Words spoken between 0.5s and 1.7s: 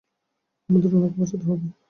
আমাদের ওনাকে বাঁচাতে হবে।